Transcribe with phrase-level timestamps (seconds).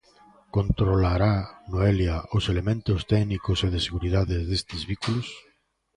[0.55, 1.33] Controlará,
[1.71, 5.27] Noelia, os elementos técnicos e de seguridade destes vehículos.